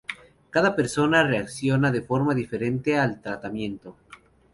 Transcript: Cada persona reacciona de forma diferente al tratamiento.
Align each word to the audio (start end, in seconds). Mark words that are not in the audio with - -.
Cada 0.49 0.75
persona 0.75 1.21
reacciona 1.23 1.91
de 1.91 2.01
forma 2.01 2.33
diferente 2.33 2.97
al 2.97 3.21
tratamiento. 3.21 3.95